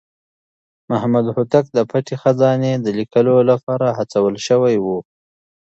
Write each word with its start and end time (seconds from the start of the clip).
محمد 0.91 1.25
هوتک 1.35 1.65
د 1.73 1.77
پټې 1.89 2.15
خزانې 2.21 2.71
د 2.75 2.87
ليکلو 2.99 3.35
لپاره 3.49 3.87
هڅول 3.97 4.33
شوی 4.47 4.75
و. 4.85 4.87